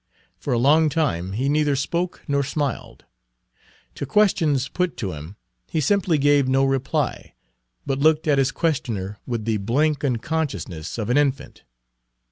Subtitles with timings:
[0.39, 3.05] For a long time he neither spoke nor smiled.
[3.93, 5.35] To questions put to him
[5.67, 7.35] he simply gave no reply,
[7.85, 11.65] but looked at his questioner with the blank unconsciousness of an infant.